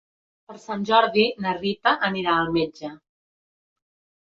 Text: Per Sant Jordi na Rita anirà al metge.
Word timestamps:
Per 0.51 0.55
Sant 0.61 0.85
Jordi 0.89 1.25
na 1.45 1.53
Rita 1.59 1.95
anirà 2.09 2.35
al 2.41 2.51
metge. 2.59 2.93